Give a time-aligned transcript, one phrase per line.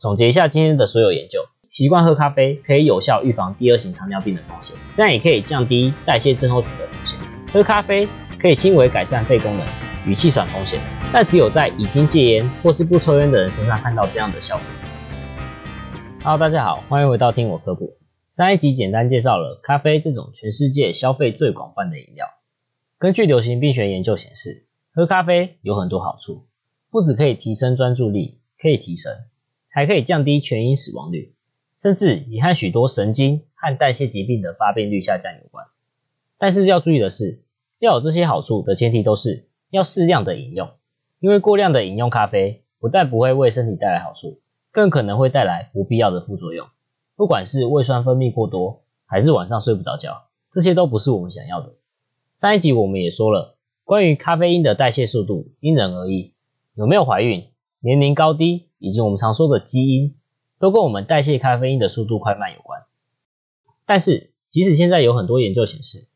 [0.00, 7.18] 总结一下今天的所有研究，习惯喝咖啡可以有效预防第二型糖尿病的风险，这样也可以降低代谢症候群的风险。
[7.52, 8.08] 喝咖啡
[8.40, 9.66] 可以轻微改善肺功能
[10.06, 10.80] 与气喘风险，
[11.12, 14.64] 但只有在已经戒烟或是不抽烟的人身上看到这样的效果。
[16.24, 17.98] Hello，大家好，欢迎回到听我科普。
[18.32, 22.26] 上一集简单介绍了咖啡这种全世界消费最广泛的饮料。
[22.98, 24.64] 根据流行病学研究显示，
[24.94, 26.46] 喝咖啡有很多好处，
[26.90, 29.12] 不只可以提升专注力，可以提神。
[29.70, 31.32] 还可以降低全因死亡率，
[31.78, 35.66] 甚至也和许多神经和代谢疾病的发病率下降有关。
[36.38, 37.42] 但是要注意的是，
[37.78, 40.70] 要有这些好处的前提都是要适量的饮用，
[41.20, 44.40] 因为过量的饮用咖啡不但不会为身体带来好处，
[44.72, 46.66] 更可能会带来不必要的副作用。
[47.14, 51.74] 不管是胃酸分泌过多，还是晚上睡不着觉，这些都不是我们想要的。
[52.38, 56.32] 上一集我们也说了，关于咖啡因的代谢速度因人而异，
[56.74, 57.49] 有没有怀孕？
[57.80, 60.14] 年龄高低以及我们常说的基因，
[60.58, 62.82] 都跟我们代谢咖啡因的速度快慢有关。
[63.86, 66.06] 但是，即使现在有很多研究显示，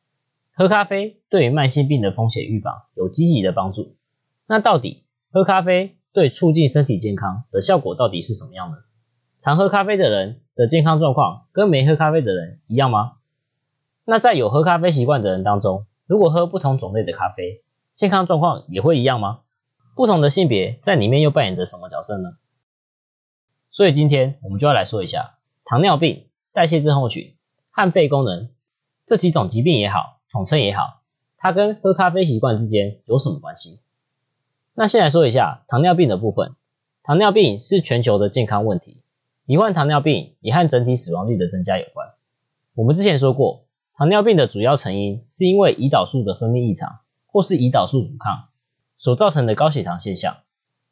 [0.52, 3.96] 喝咖啡对于慢性病的风险预防有积极的帮助，
[4.46, 8.76] 那到底喝咖啡对促进身体健康的效果到底是什么样呢？
[9.38, 13.14] 常喝咖啡的人的健康状况跟没喝咖啡的人一样吗？
[14.04, 17.62] 那在有喝咖啡习惯的人当中，如果喝不同种类的咖啡，
[17.94, 19.40] 健康状况也会一样吗？
[19.94, 22.36] 不同的性别在里面又扮演着什么角色呢？
[23.70, 27.34] 所以今天我们就要来说一下糖尿病、代谢症候群
[27.70, 28.50] 和肺功能
[29.06, 31.02] 这几种疾病也好，统称也好，
[31.36, 33.80] 它跟喝咖啡习惯之间有什么关系？
[34.74, 36.54] 那先来说一下糖尿病的部分。
[37.02, 39.02] 糖尿病是全球的健康问题，
[39.44, 42.08] 罹患糖尿病也和整体死亡率的增加有关。
[42.74, 48.48] 我们之前说过，糖尿病的主要成因是因为胰岛素的分泌异常，或是胰岛素阻抗。
[49.04, 50.38] 所造成的高血糖现象，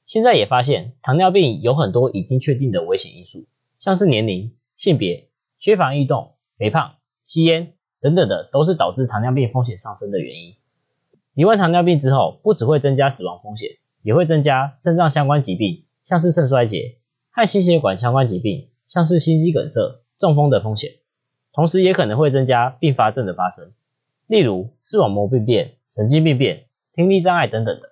[0.05, 3.47] 现在也发现糖尿病有很多已经确定的危险因素，
[3.79, 10.57] 像是年龄、性别、缺乏运动、肥胖、吸烟等等的，都是导致糖尿病风险上升的原因。
[11.33, 13.70] 罹患糖尿病之后，不只会增加死亡风险，
[14.03, 16.98] 也会增加肾脏相关疾病，像是肾衰竭
[17.31, 20.91] 和心血管相关疾病，像是心肌梗塞、中风的风险，
[21.55, 23.73] 同时也可能会增加并发症的发生，
[24.27, 27.92] 例如视网膜病变、神经病变、听力障碍等等的。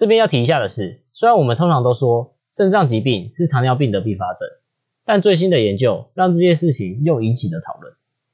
[0.00, 4.48] 这边要提一下的是，虽然我们通常都说肾脏疾病是糖尿病的并发症，
[5.04, 7.92] 但最新的研究让这件事情又引起了讨论。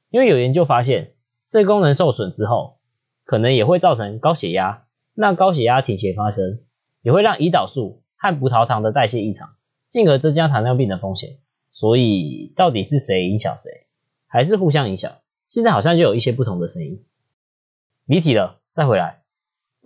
[0.09, 1.11] 因为有研究发现，
[1.45, 2.77] 肾功能受损之后，
[3.25, 6.61] 可能也会造成高血压，那高血压提前发生，
[7.01, 9.49] 也会让胰岛素和葡萄糖的代谢异常，
[9.89, 11.31] 进而增加糖尿病的风险。
[11.73, 13.87] 所以到底是谁影响谁，
[14.27, 15.17] 还是互相影响？
[15.49, 17.03] 现在好像就有一些不同的声音。
[18.05, 19.23] 离题了，再回来。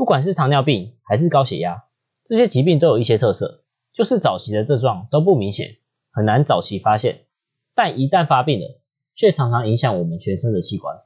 [0.01, 1.83] 不管是糖尿病还是高血压，
[2.25, 3.61] 这些疾病都有一些特色，
[3.93, 5.75] 就是早期的症状都不明显，
[6.09, 7.25] 很难早期发现，
[7.75, 8.81] 但一旦发病了，
[9.13, 11.01] 却常常影响我们全身的器官。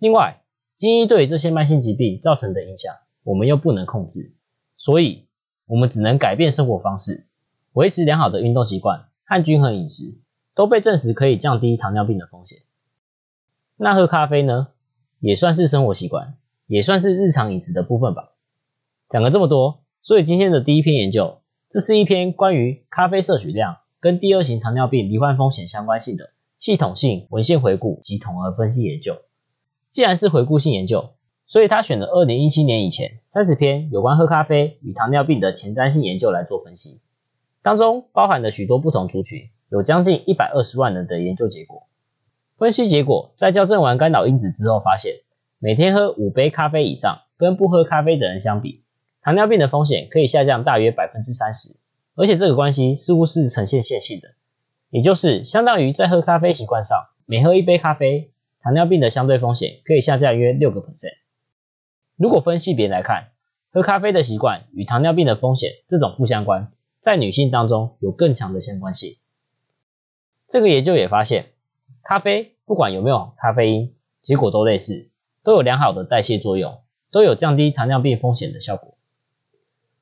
[0.00, 0.42] 另外，
[0.76, 4.34] 基因对这些慢性疾病造成的影响，我们又不能控制，
[4.76, 5.28] 所以
[5.66, 7.28] 我们只能改变生活方式，
[7.72, 10.18] 维持良好的运动习惯和均衡饮食，
[10.56, 12.58] 都被证实可以降低糖尿病的风险。
[13.76, 14.66] 那喝咖啡呢，
[15.20, 16.34] 也算是生活习惯，
[16.66, 18.32] 也算是日常饮食的部分吧。
[19.10, 29.16] 讲了这么多，所以今天的第一篇研究，这是一篇关于咖啡摄取量跟第二型糖尿病罹患风险相关性的系统性文献回顾及统合分析研究。
[29.90, 31.10] 既然是回顾性研究，
[31.44, 37.00] 所以他选了二零一七年以前三十篇有关喝咖啡与糖尿病的前瞻性研究来做分析，
[37.64, 41.88] 当中包含了许多不同族群，有将近一百二十万人的研究结果。
[42.58, 45.16] 分析结果在校正完干扰因子之后，发现
[45.58, 48.84] 每天喝五杯咖啡以上，跟不喝咖啡的人相比。
[49.22, 51.76] 糖尿病的风险可以下降大约百分之三十，
[52.14, 54.28] 而且这个关系似乎是呈现线性的，
[54.88, 58.30] 也就是相当于在喝咖啡习惯上，每喝一杯咖啡，
[58.62, 61.18] 糖尿病的相对风险可以下降约六个 percent。
[62.16, 63.28] 如果分析别来看，
[63.70, 69.16] 喝咖啡的习惯与糖尿病的风险这种负相关，在女性当中有更强的相关性。
[70.48, 71.46] 这个研究也发现，
[72.02, 75.10] 咖啡不管有没有咖啡因，结果都类似，
[75.44, 76.80] 都有良好的代谢作用，
[77.12, 78.96] 都有降低糖尿病风险的效果。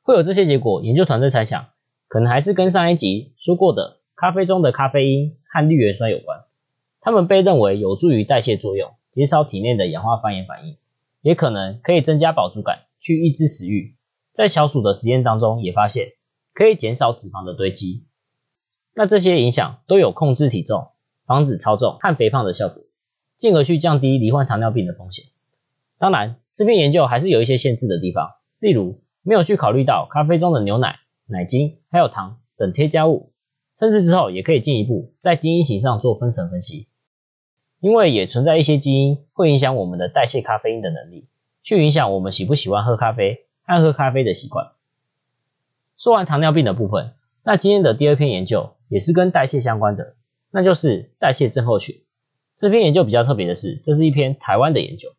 [0.08, 1.68] 会有这些结果，研究团队猜想，
[2.06, 6.46] 可能还是跟上一集说过的咖啡中的咖啡因和绿原酸有关。
[7.02, 10.78] 它们被认为有助于代谢作用，减少体内的氧化反应反应，
[11.20, 13.96] 也可能可以增加饱足感，去抑制食欲。
[14.32, 16.12] 在小鼠的实验当中也发现，
[16.54, 18.06] 可以减少脂肪的堆积。
[18.94, 20.88] 那这些影响都有控制体重、
[21.26, 22.82] 防止超重和肥胖的效果，
[23.36, 25.26] 进而去降低罹患糖尿病的风险。
[25.98, 29.02] 当然，这篇研究还是有一些限制的地方，例如。
[29.28, 33.30] 没有去考虑到咖啡中的牛奶、奶精还有糖等添加物，
[33.76, 36.88] 甚至之后也可以进一步在基因型上做分层分析，
[37.78, 41.28] 因为也存在一些基因会影响我们的代谢咖啡因的能力，
[41.62, 44.68] 去影响我们喜不喜欢喝咖啡和喝咖啡的习惯。
[45.98, 50.14] 说完糖尿病的部分，那今天的第二篇研究也是跟代谢相关的，
[50.50, 51.96] 那就是代谢症候群。
[52.56, 55.10] 这篇研究比较特别的是，这是一篇台湾的研究，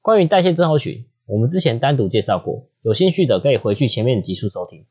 [0.00, 4.84] 关于代谢症候群，我们之前单独介绍过，有兴趣的可以回去前面的集数收听。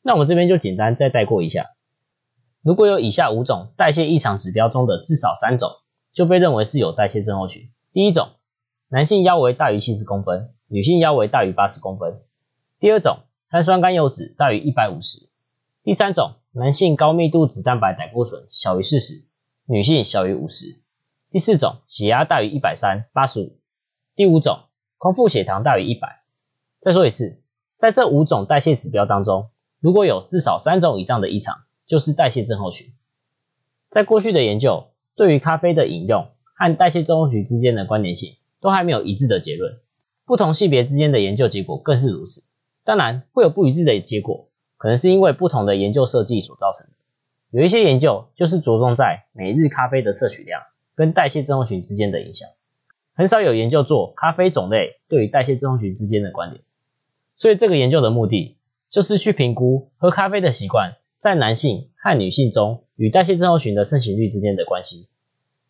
[0.00, 1.70] 那我们这边就简单再带过一下。
[2.62, 5.72] 如果有以下五种代谢异常指标中的至少三种，
[6.12, 7.64] 就被认为是有代谢症候群。
[7.92, 8.28] 第一种，
[8.86, 12.20] 男性腰围大于七十公分，女性腰围大于八十公分。
[12.78, 15.28] 第二种，三酸甘油酯大于一百五十。
[15.82, 19.24] 第三种，男性高密度脂蛋白胆固醇小于四十，
[19.66, 20.78] 女性小于五十。
[21.32, 23.58] 第四种，血压大于一百三八十五。
[24.14, 24.60] 第五种，
[24.98, 26.22] 空腹血糖大于一百。
[26.80, 27.40] 再说一次，
[27.76, 29.48] 在这五种代谢指标当中，
[29.80, 32.88] 如果有至少三种以上的异常，就是代谢症候群。
[33.88, 39.78] 在过去的研究，对于咖啡的饮用和代谢症候群之间的关联性，都还没有一致的结论。
[40.26, 42.50] 不同性别之间的研究结果更是如此。
[42.84, 46.92] 当然，会有不一致的结果，可能是因为不同的研究设计所造成的。
[47.50, 50.60] 有一些研究就是着重在每日咖啡的摄取量
[50.94, 52.48] 跟代谢症候群之间的影响，
[53.18, 56.62] 很少有研究做咖啡种类对于代谢症候群之间的关联。
[57.34, 58.56] 所以这个研究的目的
[58.90, 60.92] 就是去评估喝咖啡的习惯。
[61.18, 65.08] 在男性和女性中与代谢症候群的盛行率之间的关系，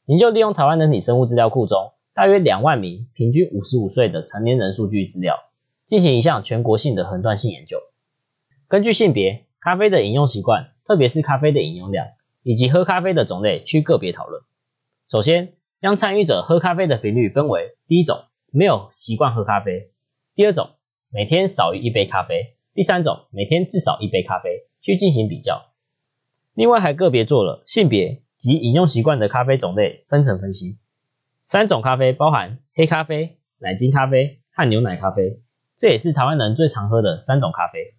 [0.04, 5.38] 研究利用台湾人体生物资料库中大约两万名平均五十五岁的成年人数据资料，
[5.86, 7.78] 进行一项全国性的横断性研究。
[8.68, 12.08] 根据性别、咖啡的饮用习惯，特别是咖啡的饮用量
[12.42, 14.42] 以及喝咖啡的种类，去个别讨论。
[15.08, 19.90] 首先，将参与者喝咖啡的频率分为：第一种，没有习惯喝咖啡；
[20.34, 20.70] 第二种，
[21.10, 24.68] 每天少于一杯咖啡；第三种，每天至少一杯咖啡。
[24.80, 25.72] 去进行比较，
[26.54, 30.78] 另外还个别做了性别及饮用习惯的咖啡种类分层分析。
[31.42, 35.40] 三种咖啡包含黑咖啡、奶精咖啡和牛奶咖啡，
[35.76, 37.94] 这也是台湾人最常喝的三种咖啡。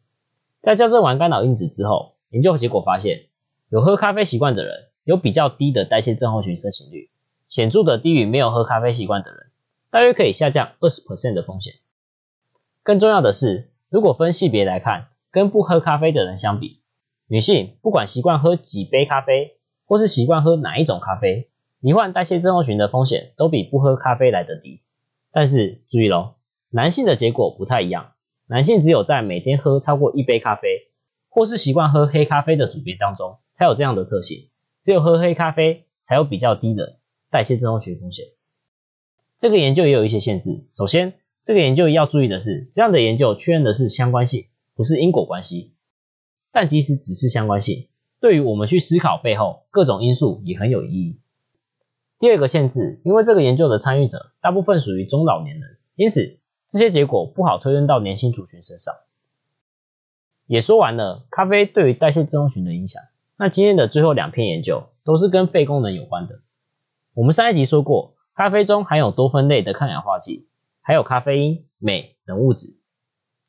[0.62, 3.26] 在校正完干扰因子之后，研究结果发现，
[3.70, 7.10] 有喝咖啡习惯的人有比较低的代谢症候群盛行率，
[7.50, 9.48] 显著的低于没有喝咖啡习惯的人，
[9.92, 11.74] 大约可以下降二十 percent 的风险。
[12.84, 15.10] 更重要的是，如果分性别来看。
[15.32, 16.82] 跟不喝咖啡的人相比，
[17.28, 24.82] 女性不管习惯喝几杯咖啡，或是习惯喝哪一种咖啡，罹患代谢症候群的风险都比不喝咖啡来得低。
[25.32, 26.34] 但是注意喽，
[26.72, 28.14] 男性的结果不太一样，
[28.48, 30.90] 男性只有在每天喝超过一杯咖啡，
[31.30, 34.50] 或是习惯喝黑咖啡的组别当中才有这样的特性，
[34.82, 36.98] 只有喝黑咖啡才有比较低的
[37.30, 38.26] 代谢症候群风险。
[39.38, 44.46] 这个研究也有一些限制，首先这个研究要注意的是，这样的研究确认的是相关性。
[44.76, 45.74] 不是因果关系，
[46.54, 47.90] 但即使只是相关性，
[48.22, 51.20] 对于我们去思考背后各种因素也很有意义。
[52.18, 56.38] 第二个限制，因为这个研究的参与者大部分属于中老年人，因此
[56.70, 58.94] 这些结果不好推论到年轻族群身上。
[60.46, 63.04] 也说完了咖啡对于代谢症候群的影响，
[63.36, 66.40] 那今天的最后两篇研究都是跟肺功能有关的。
[67.14, 70.48] 我们上一集说过，咖啡中含有多酚类的抗氧化剂，
[70.82, 72.78] 还有咖啡因、镁等物质。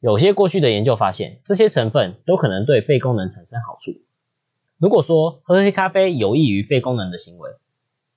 [0.01, 4.01] 有些过去的研究发现，这些成分都可能对肺功能产生好处。
[4.79, 7.51] 如果说喝黑咖啡有益于肺功能的行为，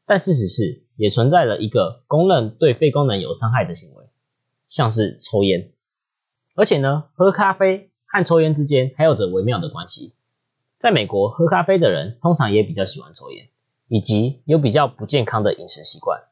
[0.05, 4.05] 但事实是也存在着一个公认对肺功能有伤害的行为，
[4.65, 5.71] 像是抽烟。
[6.55, 10.15] 而且呢，喝咖啡和抽烟之间还有着微妙的关系。
[10.77, 13.49] 在美国，喝咖啡的人通常也比较喜欢抽烟，
[13.93, 16.23] 以及有比较不健康的饮食习惯。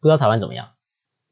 [0.00, 0.70] 不知道台湾怎么样？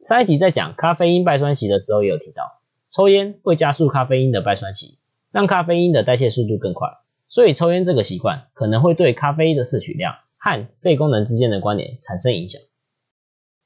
[0.00, 2.60] 上一集在讲咖啡因败酸期的时候也有提到。
[2.88, 5.00] 抽烟会加速咖啡因的败酸期，
[5.32, 6.98] 让咖啡因的代谢速度更快，
[7.28, 12.62] 所以抽烟这个习惯可能会对咖啡因的摄取量和肺功能之间的关联产生影响。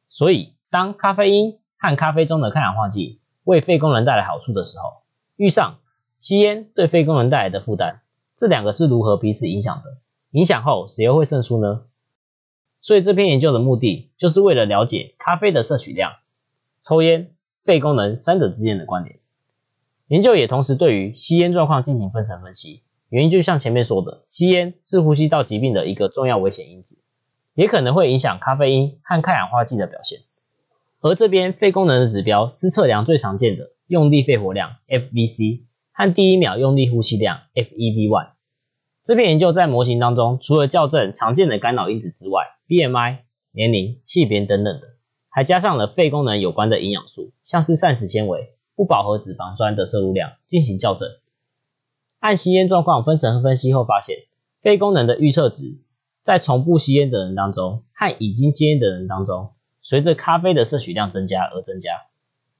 [0.08, 5.02] 所以，当咖啡因和咖啡中的抗氧化剂为肺功能带来好处的时候，
[5.36, 5.80] 遇上
[6.18, 8.00] 吸烟对肺功能带来的负担，
[8.38, 9.98] 这两个是如何彼此影响的？
[10.30, 11.84] 影响后谁又会胜出呢？
[12.80, 16.12] 所以这篇研究的目的就是为了了解咖啡的摄取量、
[16.82, 17.34] 抽烟。
[17.64, 19.18] 肺功能三者之间的关联，
[20.06, 22.82] 研究也同时对于吸烟状况进行分层分析。
[23.10, 27.04] 原因就像前面说的，吸烟是呼吸道疾病的一个重要危险因子，
[27.52, 30.20] 也可能会影响咖啡因和抗氧化剂的表现。
[31.00, 38.30] 而这边肺功能的指标是测量最常见的用力肺活量 FVC 和第一秒用力呼吸量 FEV1。
[39.08, 43.20] 这篇研究在模型当中，除了校正常见的干扰因子之外，BMI、
[43.52, 44.82] 年龄、性别等等的。
[45.30, 51.08] 还加上了肺功能有关的营养素，像是膳食纤维、不饱和脂肪酸的摄入量进行校正。
[52.18, 54.14] 按吸烟状况分层分析后发现，
[54.60, 55.78] 肺功能的预测值
[56.22, 61.92] 在从不吸烟的人当中和已经戒烟的人当中，随着咖啡的摄取量增加而增加。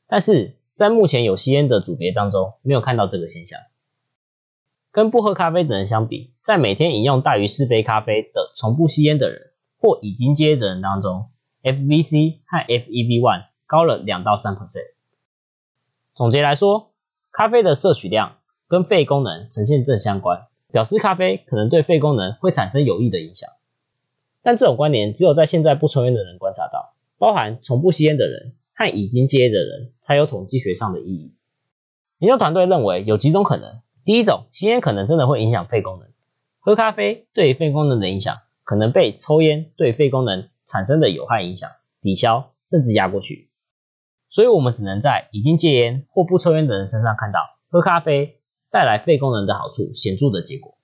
[0.07, 3.61] 但是在目前有吸烟的组别当中，没有看到这个现象。
[4.91, 11.31] 跟不喝咖啡的人相比，在每天饮用大于四杯咖啡的从不吸烟的人或已经戒烟的人当中
[11.63, 14.93] ，FVC 和 FEV1 高了两到三 percent。
[16.15, 16.91] 总结来说，
[17.31, 23.51] 咖啡的摄取量跟肺功能呈现正相关，表示咖啡可能对肺功能会产生有益的影响。
[24.43, 31.35] 但这种关联只有在现在不抽烟的人观察到，包含从不吸烟的人和已经戒烟的人才有统计学上的意义。
[32.19, 36.09] 研究团队认为有几种可能：第一种，吸烟可能真的会影响肺功能，
[36.61, 43.51] 喝咖啡对肺功能的影响可能被抽烟对肺功能产生的有害影响抵消，甚至压过去。
[44.31, 50.79] 所以，我们只能在已经戒烟或不抽烟的人身上看到喝咖啡带来肺功能的好处显著的结果。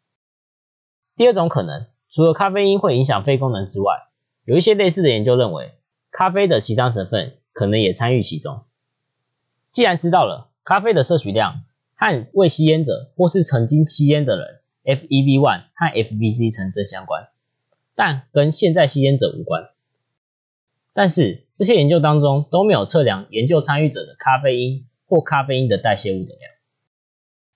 [1.17, 4.03] 第二种可能，除了咖啡因会影响肺功能之外，
[4.45, 5.73] 有一些类似的研究认为，
[6.11, 8.65] 咖啡的其他成分可能也参与其中。
[9.73, 11.63] 既然知道了咖啡的摄取量
[11.97, 17.29] 和未吸烟者或是曾经吸烟的人 FEV1 和 FVC 成正相关，
[17.95, 19.71] 但跟现在吸烟者无关。
[20.93, 26.41] 但是这些研究当中都没有测量研究参与者的咖啡因或咖啡因的代谢物的量。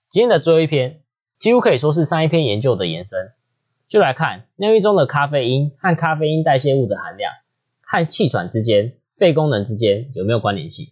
[0.09, 1.01] 今天的最后一篇
[1.37, 3.31] 几乎可以说是上一篇研究的延伸，
[3.87, 7.31] 就来看尿液中的咖啡因和咖啡因代谢物的含量
[7.81, 10.89] 和气喘之间、肺功能之间有没有关联性。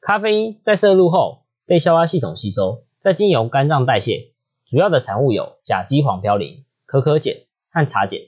[0.00, 4.32] 咖啡因在摄入后被消化系统吸收，再经由肝脏代谢，
[4.66, 8.22] 主要的产物有甲基黄嘌呤、可可碱和茶碱，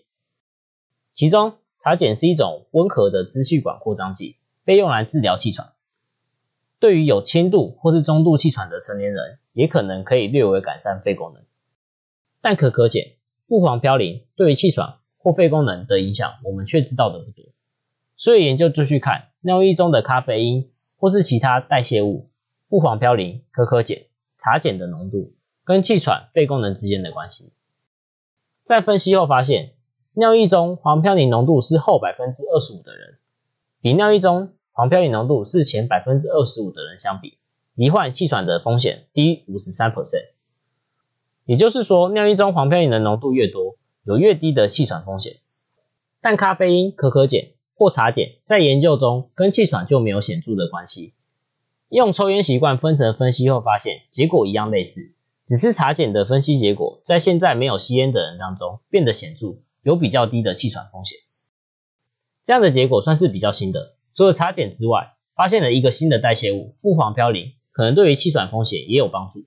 [1.15, 1.55] 其中。
[1.83, 5.73] 茶碱是一种温和的支气管扩张剂，被用来治疗气喘。
[6.79, 11.43] 对于有轻度或是中度气喘的成年人，也可能可以略微改善肺功能。
[12.43, 13.05] 但可可碱、
[13.49, 17.47] 富黄嘌呤对于气喘或肺功能的影响，我们却知道的不多。
[18.19, 22.29] 所以研究继续看尿液中的咖啡因或是其他代谢物、
[22.71, 24.05] 不黄嘌呤、可可碱、
[24.39, 25.35] 茶碱的浓度
[25.65, 27.53] 跟气喘、肺功能之间的关系。
[28.65, 29.75] 在分析后发现。
[30.13, 33.19] 尿液中黄嘌呤浓度是后百分之二十五的人，
[33.81, 37.39] 比尿液中黄嘌呤浓度是前百分之二十五的人相比，
[37.77, 40.31] 罹患气喘的风险低五十三 percent。
[41.45, 45.37] 也就是说，尿液中黄嘌呤的浓度越多，有越低的气喘风险。
[46.21, 51.15] 但咖啡因、可可碱或茶碱在研究中跟气喘就没有显著的关系。
[51.91, 55.13] 用抽烟习惯分层分析后发现，结果一样类似，
[55.45, 59.59] 只是茶碱的分析结果在现在没有吸烟的人当中变得显著。
[59.83, 61.19] 有比较低的气喘风险，
[62.45, 63.95] 这样的结果算是比较新的。
[64.13, 69.47] 除了茶碱之外，发现了一个新的代谢物——富黄嘌呤，可能对于气喘风险也有帮助。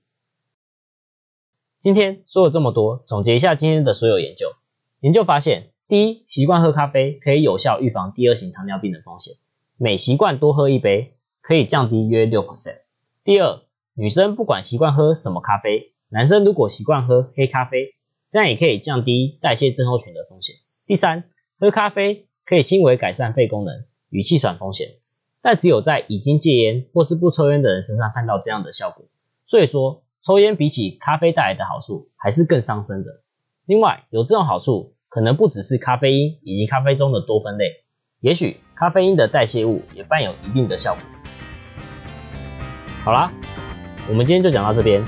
[1.78, 4.54] 今天说了这么多，总结一下今天的所有研究。
[4.98, 9.36] 研究发现，第一，习惯喝咖啡可以有效预防第二型糖尿病的风险，
[9.76, 12.78] 每习惯多喝一杯可以降低约六 percent。
[13.22, 13.60] 第二，
[13.94, 17.94] 女生不管习惯喝什么咖啡，男生如果习惯喝黑咖啡。
[18.30, 20.56] 这样也可以降低代谢症候群的风险。
[20.86, 21.22] 第三，
[21.60, 24.88] 喝咖啡可以轻微改善肺功能与气喘风险，
[25.40, 29.06] 但只有在已经戒烟或是不抽烟的人身上看到这样的效果。
[29.46, 33.22] 所以说，抽烟比起咖啡带来的好处还是更伤身的。
[33.66, 37.84] 另外，有这种好处可能不只是咖啡因以及咖啡中的多酚类，
[38.20, 41.23] 也许咖啡因的代谢物也伴有一定的效果。
[43.04, 43.30] 好啦，
[44.08, 45.04] 我们今天就讲到这边，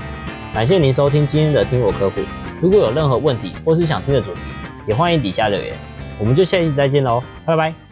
[0.53, 2.21] 感谢您收听今天的听我科普。
[2.61, 4.41] 如果有任何问题或是想听的主题，
[4.87, 5.75] 也欢迎底下留言。
[6.19, 7.86] 我们就下期再见喽，拜拜。